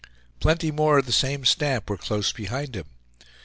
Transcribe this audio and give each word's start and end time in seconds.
Plenty 0.39 0.71
more 0.71 0.97
of 0.97 1.05
the 1.05 1.11
same 1.11 1.45
stamp 1.45 1.87
were 1.87 1.95
close 1.95 2.31
behind 2.33 2.75
him. 2.75 2.85